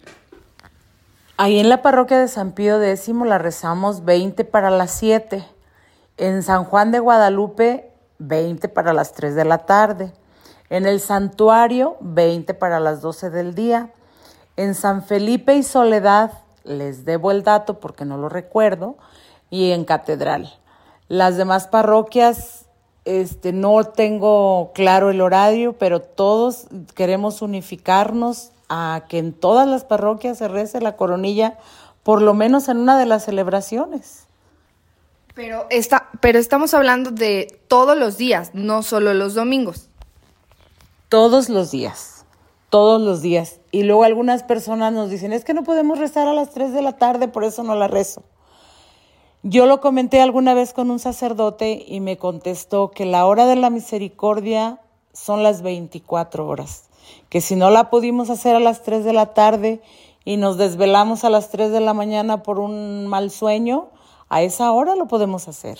[1.36, 5.44] Ahí en la parroquia de San Pío X la rezamos 20 para las 7.
[6.16, 10.14] En San Juan de Guadalupe, 20 para las 3 de la tarde.
[10.70, 13.92] En el santuario, 20 para las 12 del día.
[14.56, 16.32] En San Felipe y Soledad,
[16.64, 18.96] les debo el dato porque no lo recuerdo.
[19.50, 20.58] Y en Catedral.
[21.08, 22.66] Las demás parroquias,
[23.04, 29.84] este, no tengo claro el horario, pero todos queremos unificarnos a que en todas las
[29.84, 31.58] parroquias se rece la coronilla,
[32.02, 34.26] por lo menos en una de las celebraciones.
[35.34, 39.88] Pero, está, pero estamos hablando de todos los días, no solo los domingos.
[41.08, 42.24] Todos los días,
[42.70, 43.60] todos los días.
[43.70, 46.82] Y luego algunas personas nos dicen, es que no podemos rezar a las 3 de
[46.82, 48.24] la tarde, por eso no la rezo.
[49.42, 53.56] Yo lo comenté alguna vez con un sacerdote y me contestó que la hora de
[53.56, 54.80] la misericordia
[55.12, 56.88] son las 24 horas,
[57.28, 59.80] que si no la pudimos hacer a las 3 de la tarde
[60.24, 63.88] y nos desvelamos a las 3 de la mañana por un mal sueño,
[64.28, 65.78] a esa hora lo podemos hacer.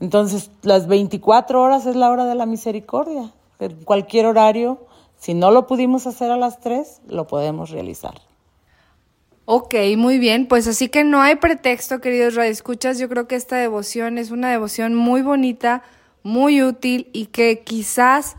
[0.00, 3.32] Entonces, las 24 horas es la hora de la misericordia.
[3.60, 4.78] En cualquier horario,
[5.16, 8.20] si no lo pudimos hacer a las 3, lo podemos realizar.
[9.46, 10.46] Ok, muy bien.
[10.46, 12.98] Pues así que no hay pretexto, queridos radioescuchas.
[12.98, 15.82] Yo creo que esta devoción es una devoción muy bonita,
[16.22, 18.36] muy útil y que quizás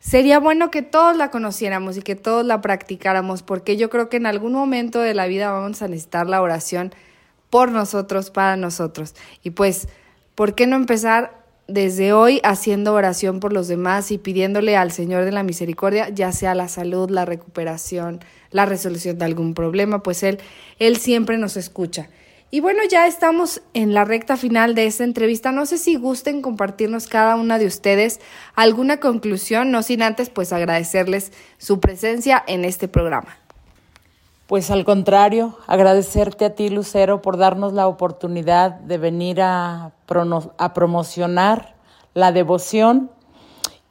[0.00, 4.16] sería bueno que todos la conociéramos y que todos la practicáramos, porque yo creo que
[4.16, 6.92] en algún momento de la vida vamos a necesitar la oración
[7.48, 9.14] por nosotros, para nosotros.
[9.44, 9.88] Y pues,
[10.34, 11.39] ¿por qué no empezar
[11.72, 16.32] desde hoy haciendo oración por los demás y pidiéndole al Señor de la Misericordia, ya
[16.32, 20.38] sea la salud, la recuperación, la resolución de algún problema, pues Él,
[20.78, 22.08] Él siempre nos escucha.
[22.52, 25.52] Y bueno, ya estamos en la recta final de esta entrevista.
[25.52, 28.20] No sé si gusten compartirnos cada una de ustedes
[28.56, 33.39] alguna conclusión, no sin antes pues agradecerles su presencia en este programa.
[34.50, 39.92] Pues al contrario, agradecerte a ti, Lucero, por darnos la oportunidad de venir a,
[40.74, 41.76] promocionar
[42.14, 43.12] la devoción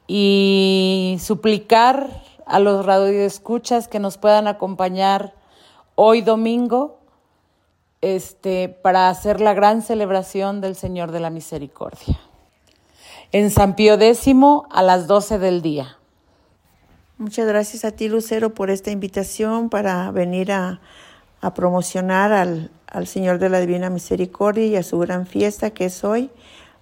[0.06, 2.10] y suplicar
[2.44, 5.32] a los radioescuchas que nos puedan acompañar
[5.94, 6.98] hoy domingo
[8.02, 12.20] este, para hacer la gran celebración del Señor de la Misericordia.
[13.32, 14.28] En San Pío X
[14.68, 15.99] a las 12 del día.
[17.20, 20.80] Muchas gracias a ti, Lucero, por esta invitación para venir a,
[21.54, 26.02] promocionar al, al, Señor de la Divina Misericordia y a su gran fiesta que es
[26.02, 26.30] hoy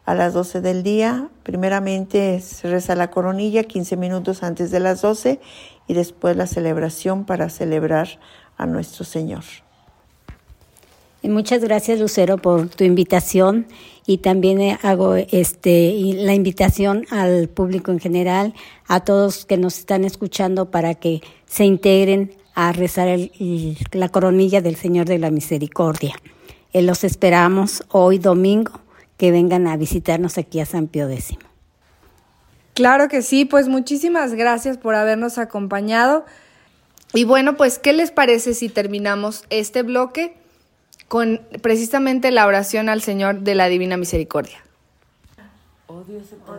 [0.04, 1.28] a las 12 del día.
[1.42, 5.40] Primeramente se reza la coronilla 15 minutos antes de las 12
[5.88, 8.20] y después la celebración para celebrar
[8.56, 9.42] a nuestro Señor.
[11.20, 13.66] Y Muchas gracias Lucero por tu invitación
[14.08, 18.54] y también eh, hago este la invitación al público en general,
[18.86, 24.62] a todos que nos están escuchando para que se integren a rezar el- la coronilla
[24.62, 26.14] del Señor de la Misericordia.
[26.72, 28.80] Eh, los esperamos hoy domingo
[29.18, 31.36] que vengan a visitarnos aquí a San Pío X.
[32.72, 36.24] Claro que sí, pues muchísimas gracias por habernos acompañado.
[37.12, 40.37] Y bueno, pues, ¿qué les parece si terminamos este bloque
[41.08, 44.62] con precisamente la oración al Señor de la Divina Misericordia?
[45.90, 46.04] Oh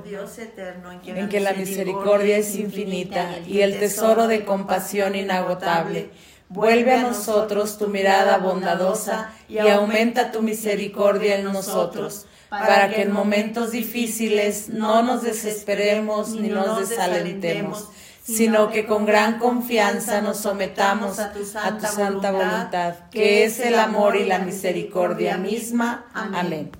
[0.03, 5.15] Dios eterno, en que, en que la misericordia es infinita y el tesoro de compasión
[5.15, 6.09] inagotable.
[6.49, 13.11] Vuelve a nosotros tu mirada bondadosa y aumenta tu misericordia en nosotros, para que en
[13.11, 17.89] momentos difíciles no nos desesperemos ni nos desalentemos,
[18.35, 21.91] sino que con gran confianza nos sometamos a tu santa
[22.31, 26.05] voluntad, que es el amor y la misericordia misma.
[26.13, 26.71] Amén.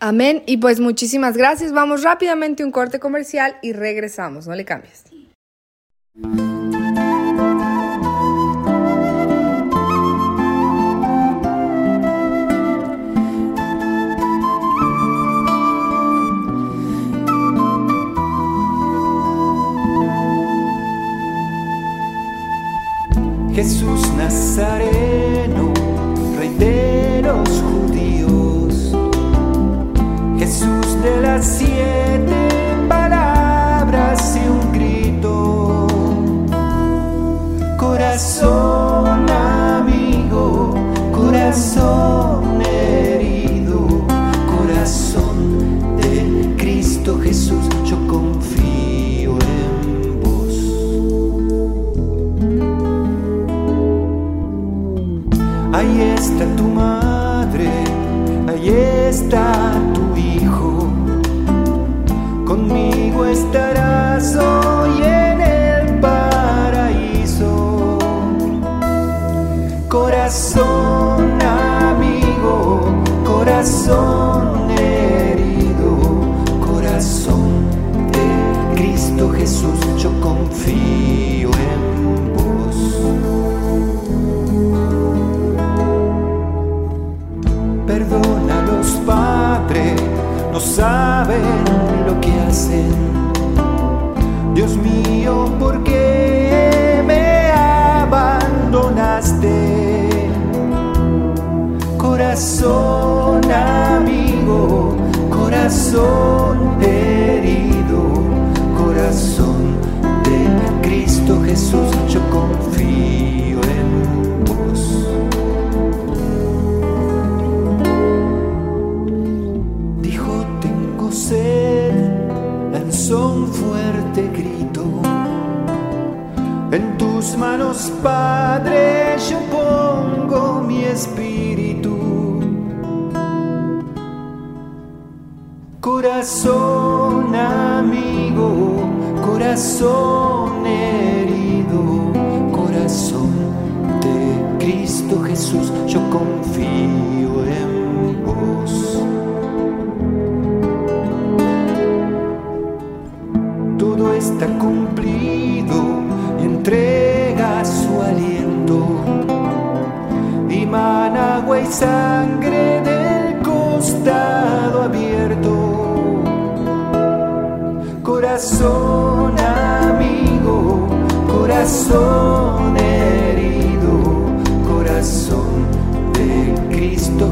[0.00, 0.42] Amén.
[0.46, 1.72] Y pues muchísimas gracias.
[1.72, 4.46] Vamos rápidamente a un corte comercial y regresamos.
[4.46, 5.04] No le cambies.
[23.56, 25.72] Jesús Nazareno,
[26.38, 28.92] rey de los judíos.
[30.38, 32.48] Jesús de las siete
[32.86, 35.86] palabras y un grito.
[37.78, 40.74] Corazón amigo,
[41.10, 43.86] corazón herido,
[44.54, 47.45] corazón de Cristo Jesús,
[58.68, 59.05] ahí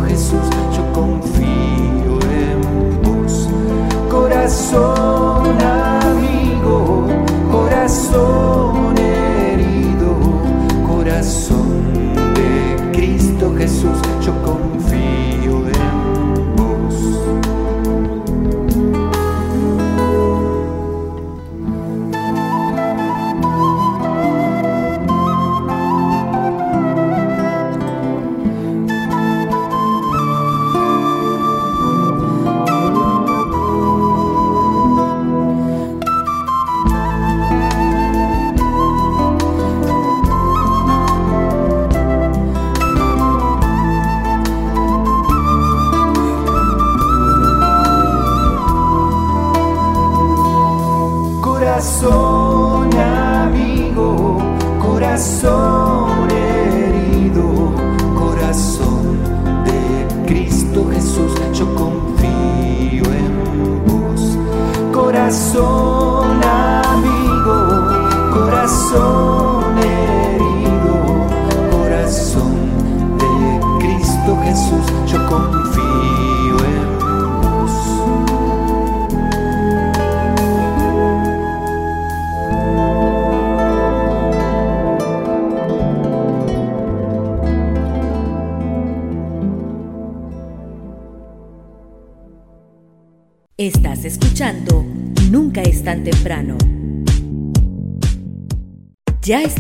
[0.09, 0.41] Jesús,
[0.75, 3.49] yo confío en vos.
[4.11, 4.94] Corazón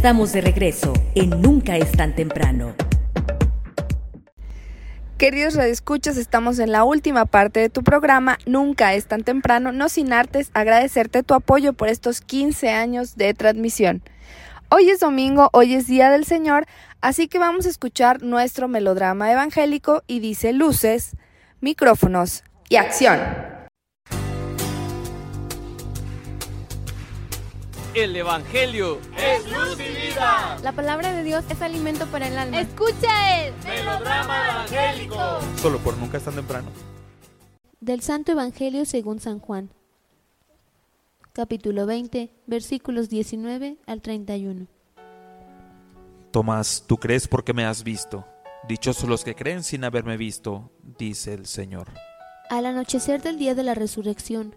[0.04, 2.74] estamos de regreso en Nunca es tan temprano.
[5.16, 9.88] Queridos radioescuchas, estamos en la última parte de tu programa, Nunca es tan temprano, no
[9.88, 14.02] sin artes agradecerte tu apoyo por estos 15 años de transmisión.
[14.68, 16.66] Hoy es domingo, hoy es Día del Señor,
[17.00, 21.16] así que vamos a escuchar nuestro melodrama evangélico y dice luces,
[21.62, 23.53] micrófonos y acción.
[27.94, 30.58] El Evangelio es luz y vida.
[30.64, 32.60] La palabra de Dios es alimento para el alma.
[32.60, 35.16] Escucha el Melodrama evangélico.
[35.62, 36.70] Solo por nunca es tan temprano.
[37.78, 39.70] Del Santo Evangelio según San Juan.
[41.32, 44.66] Capítulo 20, versículos 19 al 31.
[46.32, 48.26] Tomás, tú crees porque me has visto.
[48.66, 51.92] Dichosos los que creen sin haberme visto, dice el Señor.
[52.50, 54.56] Al anochecer del día de la resurrección,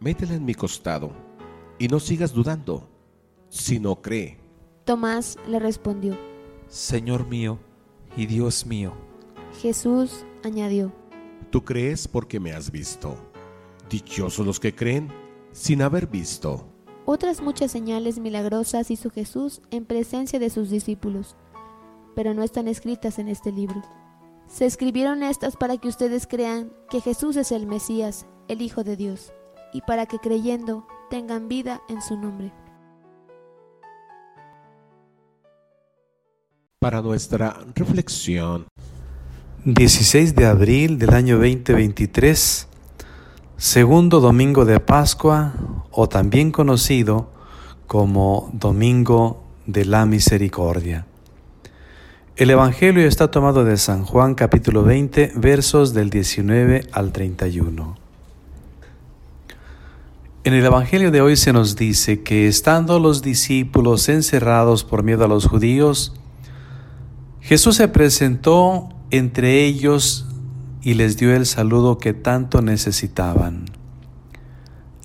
[0.00, 1.12] Métela en mi costado.
[1.78, 2.88] Y no sigas dudando,
[3.48, 4.38] sino cree.
[4.84, 6.16] Tomás le respondió.
[6.68, 7.58] Señor mío
[8.16, 8.92] y Dios mío.
[9.60, 10.92] Jesús añadió,
[11.50, 13.16] Tú crees porque me has visto.
[13.90, 15.12] Dichosos los que creen
[15.52, 16.66] sin haber visto.
[17.04, 21.36] Otras muchas señales milagrosas hizo Jesús en presencia de sus discípulos,
[22.14, 23.82] pero no están escritas en este libro.
[24.46, 28.96] Se escribieron estas para que ustedes crean que Jesús es el Mesías, el Hijo de
[28.96, 29.32] Dios,
[29.72, 32.52] y para que creyendo tengan vida en su nombre.
[36.80, 38.66] Para nuestra reflexión,
[39.64, 42.66] 16 de abril del año 2023,
[43.58, 45.52] segundo domingo de Pascua
[45.90, 47.28] o también conocido
[47.86, 51.06] como Domingo de la Misericordia.
[52.36, 57.99] El Evangelio está tomado de San Juan capítulo 20 versos del 19 al 31.
[60.42, 65.26] En el Evangelio de hoy se nos dice que estando los discípulos encerrados por miedo
[65.26, 66.14] a los judíos,
[67.42, 70.26] Jesús se presentó entre ellos
[70.80, 73.66] y les dio el saludo que tanto necesitaban.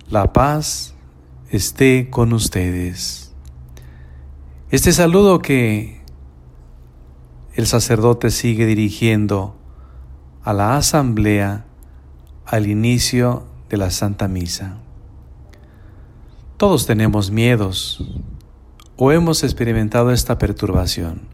[0.10, 0.94] La paz
[1.50, 3.34] esté con ustedes.
[4.72, 6.02] Este saludo que
[7.56, 9.58] el sacerdote sigue dirigiendo
[10.46, 11.66] a la asamblea
[12.46, 14.85] al inicio de la Santa Misa.
[16.58, 18.02] Todos tenemos miedos
[18.96, 21.28] o hemos experimentado esta perturbación.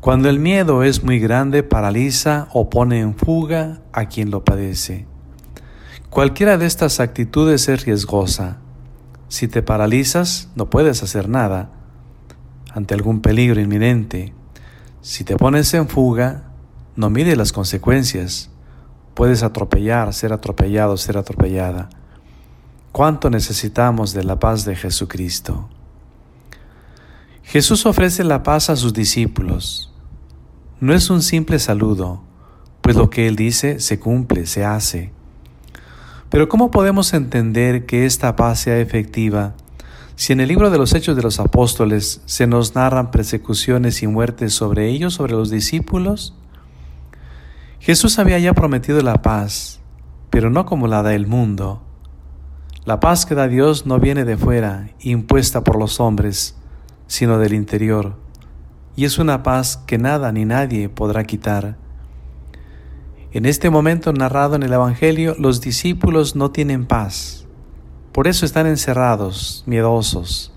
[0.00, 5.06] Cuando el miedo es muy grande, paraliza o pone en fuga a quien lo padece.
[6.08, 8.56] Cualquiera de estas actitudes es riesgosa.
[9.28, 11.70] Si te paralizas, no puedes hacer nada
[12.72, 14.34] ante algún peligro inminente.
[15.00, 16.42] Si te pones en fuga,
[16.96, 18.50] no mires las consecuencias.
[19.14, 21.88] Puedes atropellar, ser atropellado, ser atropellada.
[22.92, 25.68] ¿Cuánto necesitamos de la paz de Jesucristo?
[27.44, 29.92] Jesús ofrece la paz a sus discípulos.
[30.80, 32.24] No es un simple saludo,
[32.80, 35.12] pues lo que Él dice se cumple, se hace.
[36.30, 39.54] Pero ¿cómo podemos entender que esta paz sea efectiva
[40.16, 44.08] si en el libro de los Hechos de los Apóstoles se nos narran persecuciones y
[44.08, 46.34] muertes sobre ellos, sobre los discípulos?
[47.78, 49.78] Jesús había ya prometido la paz,
[50.28, 51.84] pero no como la da el mundo.
[52.86, 56.56] La paz que da Dios no viene de fuera, impuesta por los hombres,
[57.06, 58.16] sino del interior,
[58.96, 61.76] y es una paz que nada ni nadie podrá quitar.
[63.32, 67.46] En este momento narrado en el Evangelio, los discípulos no tienen paz.
[68.12, 70.52] Por eso están encerrados, miedosos.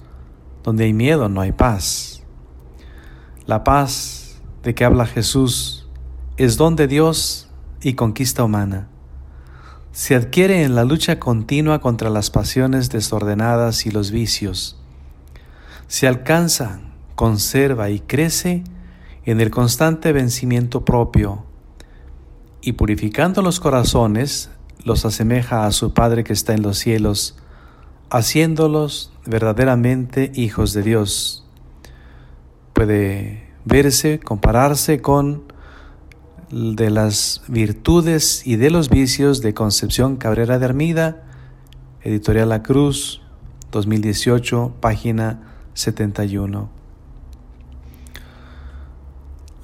[0.64, 2.24] Donde hay miedo no hay paz.
[3.46, 5.90] La paz de que habla Jesús
[6.38, 7.52] es don de Dios
[7.82, 8.88] y conquista humana.
[9.94, 14.76] Se adquiere en la lucha continua contra las pasiones desordenadas y los vicios.
[15.88, 16.80] Se alcanza,
[17.14, 18.64] conserva y crece
[19.26, 21.46] en el constante vencimiento propio
[22.60, 24.50] y purificando los corazones
[24.84, 27.38] los asemeja a su Padre que está en los cielos,
[28.10, 31.46] haciéndolos verdaderamente hijos de Dios.
[32.74, 35.53] Puede verse, compararse con
[36.54, 41.24] de las virtudes y de los vicios de Concepción Cabrera de Armida,
[42.01, 43.22] Editorial La Cruz,
[43.72, 46.70] 2018, página 71.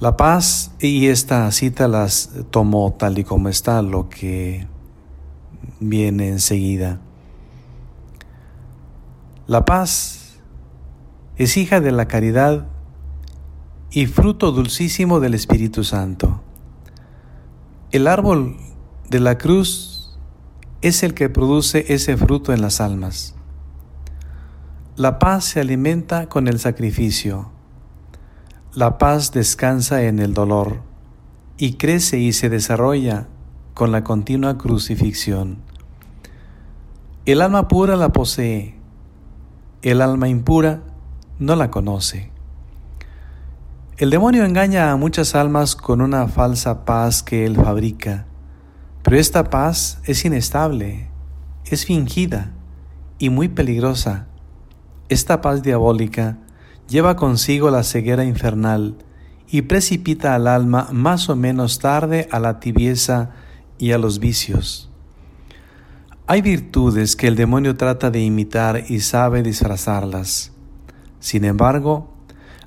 [0.00, 4.66] La paz, y esta cita las tomó tal y como está, lo que
[5.78, 6.98] viene enseguida.
[9.46, 10.40] La paz
[11.36, 12.66] es hija de la caridad
[13.92, 16.40] y fruto dulcísimo del Espíritu Santo.
[17.92, 18.56] El árbol
[19.08, 20.16] de la cruz
[20.80, 23.34] es el que produce ese fruto en las almas.
[24.94, 27.50] La paz se alimenta con el sacrificio.
[28.74, 30.82] La paz descansa en el dolor
[31.58, 33.26] y crece y se desarrolla
[33.74, 35.58] con la continua crucifixión.
[37.26, 38.76] El alma pura la posee,
[39.82, 40.84] el alma impura
[41.40, 42.29] no la conoce.
[44.00, 48.24] El demonio engaña a muchas almas con una falsa paz que él fabrica,
[49.02, 51.10] pero esta paz es inestable,
[51.66, 52.50] es fingida
[53.18, 54.28] y muy peligrosa.
[55.10, 56.38] Esta paz diabólica
[56.88, 58.96] lleva consigo la ceguera infernal
[59.50, 63.32] y precipita al alma más o menos tarde a la tibieza
[63.76, 64.90] y a los vicios.
[66.26, 70.52] Hay virtudes que el demonio trata de imitar y sabe disfrazarlas.
[71.18, 72.14] Sin embargo,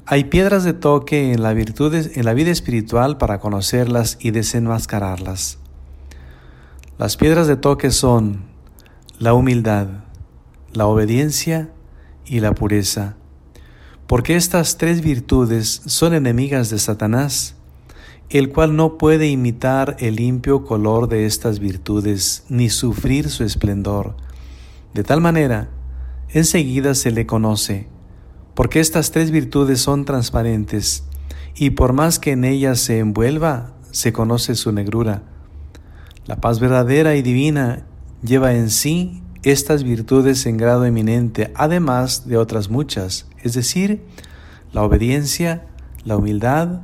[0.06, 5.60] hay piedras de toque en la, en la vida espiritual para conocerlas y desenmascararlas.
[6.98, 8.44] Las piedras de toque son
[9.18, 9.88] la humildad,
[10.74, 11.70] la obediencia
[12.26, 13.16] y la pureza,
[14.06, 17.56] porque estas tres virtudes son enemigas de Satanás,
[18.30, 24.18] el cual no puede imitar el limpio color de estas virtudes ni sufrir su esplendor.
[24.94, 25.70] De tal manera,
[26.30, 27.88] enseguida se le conoce,
[28.54, 31.04] porque estas tres virtudes son transparentes,
[31.56, 35.24] y por más que en ellas se envuelva, se conoce su negrura.
[36.26, 37.86] La paz verdadera y divina
[38.24, 44.04] lleva en sí estas virtudes en grado eminente, además de otras muchas, es decir,
[44.72, 45.68] la obediencia,
[46.06, 46.82] la humildad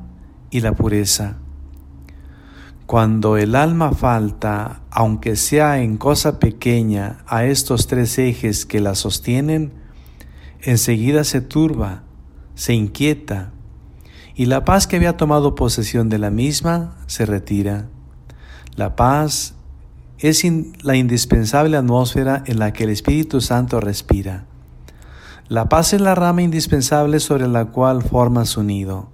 [0.51, 1.37] y la pureza.
[2.85, 8.95] Cuando el alma falta, aunque sea en cosa pequeña, a estos tres ejes que la
[8.95, 9.78] sostienen,
[10.61, 12.03] enseguida se turba,
[12.55, 13.51] se inquieta,
[14.35, 17.87] y la paz que había tomado posesión de la misma se retira.
[18.75, 19.55] La paz
[20.19, 20.45] es
[20.83, 24.45] la indispensable atmósfera en la que el Espíritu Santo respira.
[25.49, 29.09] La paz es la rama indispensable sobre la cual forma su nido.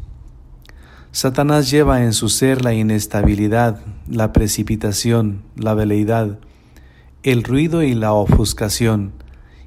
[1.13, 3.79] Satanás lleva en su ser la inestabilidad,
[4.09, 6.39] la precipitación, la veleidad,
[7.23, 9.13] el ruido y la ofuscación,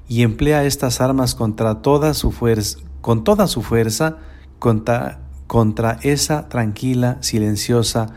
[0.07, 4.17] y emplea estas armas contra toda su fuerza, con toda su fuerza
[4.59, 8.07] contra, contra esa tranquila, silenciosa,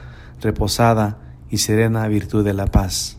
[0.40, 1.18] reposada
[1.50, 3.16] y serena virtud de la paz.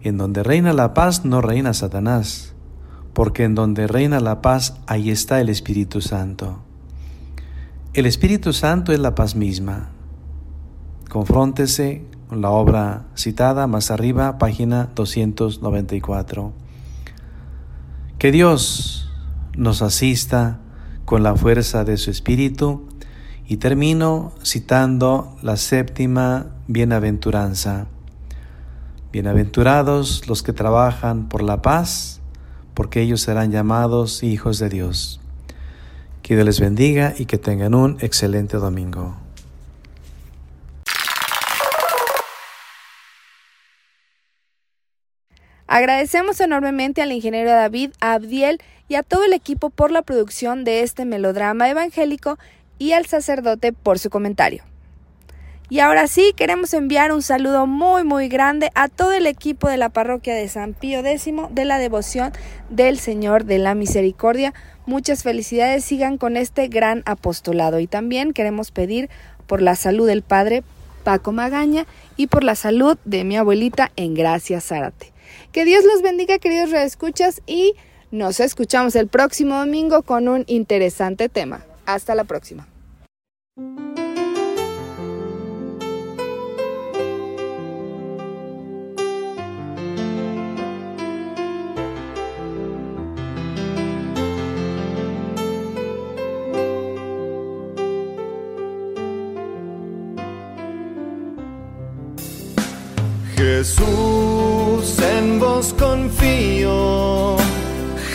[0.00, 2.54] En donde reina la paz no reina Satanás,
[3.12, 6.62] porque en donde reina la paz ahí está el Espíritu Santo.
[7.92, 9.90] El Espíritu Santo es la paz misma.
[11.10, 16.54] Confróntese con la obra citada más arriba, página 294.
[18.18, 19.12] Que Dios
[19.54, 20.60] nos asista
[21.10, 22.86] con la fuerza de su Espíritu
[23.48, 27.88] y termino citando la séptima bienaventuranza.
[29.10, 32.20] Bienaventurados los que trabajan por la paz,
[32.74, 35.20] porque ellos serán llamados hijos de Dios.
[36.22, 39.16] Que Dios les bendiga y que tengan un excelente domingo.
[45.66, 50.82] Agradecemos enormemente al ingeniero David, Abdiel y a todo el equipo por la producción de
[50.82, 52.40] este melodrama evangélico
[52.76, 54.64] y al sacerdote por su comentario.
[55.68, 59.76] Y ahora sí, queremos enviar un saludo muy muy grande a todo el equipo de
[59.76, 62.32] la parroquia de San Pío X de la devoción
[62.68, 64.54] del Señor de la Misericordia.
[64.86, 67.78] Muchas felicidades, sigan con este gran apostolado.
[67.78, 69.08] Y también queremos pedir
[69.46, 70.64] por la salud del Padre
[71.04, 71.86] Paco Magaña
[72.16, 75.12] y por la salud de mi abuelita en Gracia Zárate.
[75.52, 77.74] Que Dios los bendiga, queridos reescuchas, y
[78.10, 81.64] nos escuchamos el próximo domingo con un interesante tema.
[81.86, 82.66] Hasta la próxima.
[103.60, 103.99] Jesús,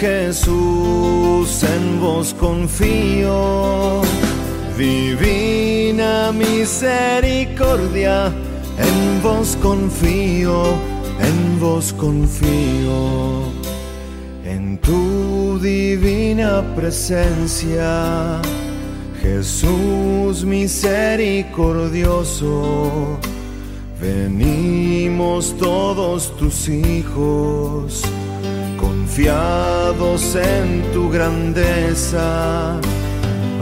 [0.05, 4.03] Jesús, en vos confío.
[4.77, 8.31] Divina misericordia,
[8.77, 10.75] en vos confío,
[11.19, 13.49] en vos confío.
[14.45, 18.39] En tu divina presencia,
[19.23, 23.17] Jesús misericordioso.
[23.99, 28.03] Venimos todos tus hijos,
[29.15, 32.77] confiados en tu grandeza,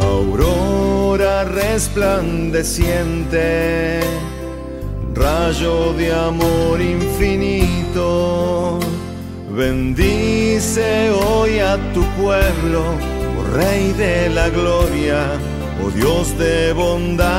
[0.01, 3.99] aurora resplandeciente,
[5.13, 8.79] rayo de amor infinito.
[9.51, 12.81] Bendice hoy a tu pueblo,
[13.37, 15.37] oh Rey de la gloria,
[15.85, 17.29] oh Dios de bondad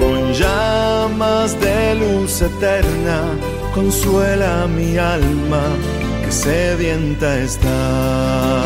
[0.00, 3.22] con llamas de luz eterna,
[3.72, 5.62] consuela mi alma
[6.34, 8.64] sedienta está.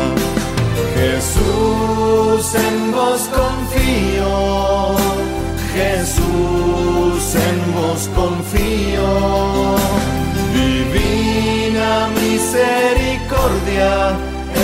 [0.95, 4.95] Jesús, en vos confío,
[5.73, 9.09] Jesús, en vos confío.
[10.53, 11.91] Divina
[12.21, 13.91] misericordia,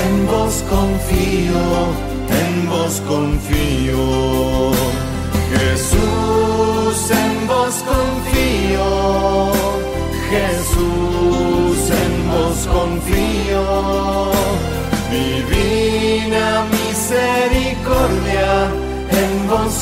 [0.01, 1.63] en vos confío,
[2.41, 4.03] en vos confío.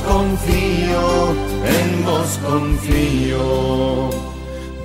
[0.07, 1.33] Confío,
[1.65, 4.11] en vos confío.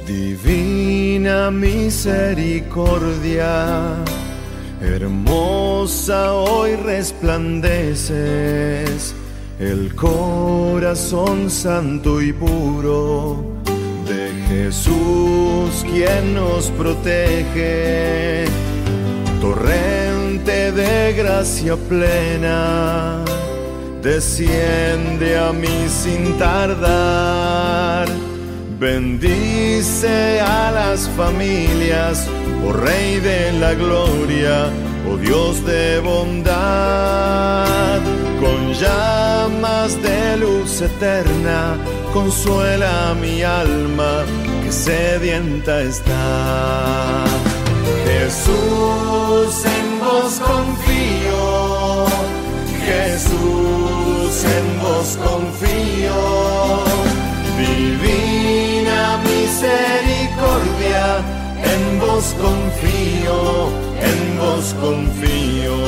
[0.07, 3.97] Divina misericordia,
[4.81, 9.15] hermosa hoy resplandeces
[9.59, 13.45] el corazón santo y puro
[14.07, 18.47] de Jesús quien nos protege,
[19.41, 23.25] torrente de gracia plena,
[24.03, 28.09] desciende a mí sin tardar.
[28.79, 32.29] Bendice a las familias,
[32.67, 34.71] oh Rey de la Gloria,
[35.11, 37.69] oh Dios de bondad
[38.41, 41.77] con llamas de luz eterna,
[42.13, 44.25] consuela mi alma
[44.63, 47.25] que sedienta está.
[48.07, 52.07] Jesús, en vos confío,
[52.87, 53.58] Jesús,
[54.45, 56.21] en vos confío.
[57.59, 61.05] Divina misericordia,
[61.73, 63.39] en vos confío,
[64.09, 65.79] en vos confío.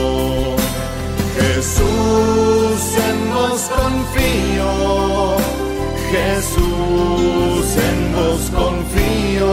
[1.38, 4.70] Jesús, en vos confío.
[6.11, 9.53] Jesús, en vos confío.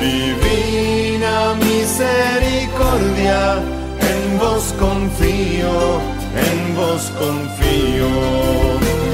[0.00, 3.40] Divina misericordia,
[4.10, 5.74] en vos confío,
[6.36, 9.13] en vos confío.